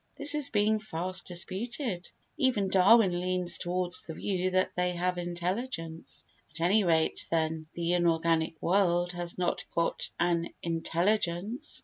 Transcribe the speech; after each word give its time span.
This 0.17 0.33
is 0.33 0.49
being 0.49 0.79
fast 0.79 1.27
disputed. 1.27 2.09
Even 2.35 2.69
Darwin 2.71 3.19
leans 3.19 3.59
towards 3.59 4.01
the 4.01 4.15
view 4.15 4.49
that 4.49 4.71
they 4.75 4.93
have 4.93 5.19
intelligence. 5.19 6.23
At 6.55 6.59
any 6.61 6.83
rate, 6.83 7.27
then, 7.29 7.67
the 7.75 7.93
inorganic 7.93 8.59
world 8.63 9.11
has 9.11 9.37
not 9.37 9.63
got 9.75 10.09
an 10.19 10.49
intelligence. 10.63 11.79